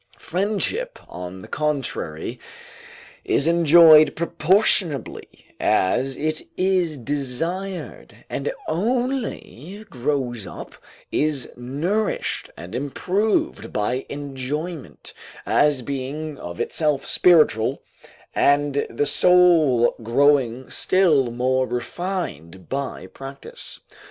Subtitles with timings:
[0.17, 2.39] Friendship, on the contrary,
[3.23, 5.27] is enjoyed proportionably
[5.59, 10.73] as it is desired; and only grows up,
[11.11, 15.13] is nourished and improved by enjoyment,
[15.45, 17.83] as being of itself spiritual,
[18.33, 23.81] and the soul growing still more refined by practice.